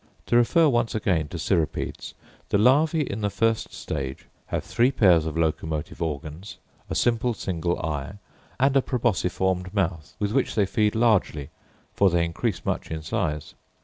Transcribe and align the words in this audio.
To 0.25 0.35
refer 0.35 0.67
once 0.67 0.95
again 0.95 1.27
to 1.27 1.37
cirripedes: 1.37 2.15
the 2.49 2.57
larvæ 2.57 3.05
in 3.05 3.21
the 3.21 3.29
first 3.29 3.71
stage 3.71 4.25
have 4.47 4.63
three 4.63 4.91
pairs 4.91 5.27
of 5.27 5.37
locomotive 5.37 6.01
organs, 6.01 6.57
a 6.89 6.95
simple 6.95 7.35
single 7.35 7.79
eye, 7.85 8.17
and 8.59 8.75
a 8.75 8.81
probosciformed 8.81 9.71
mouth, 9.75 10.15
with 10.17 10.31
which 10.33 10.55
they 10.55 10.65
feed 10.65 10.95
largely, 10.95 11.51
for 11.93 12.09
they 12.09 12.25
increase 12.25 12.65
much 12.65 12.89
in 12.89 13.03
size. 13.03 13.53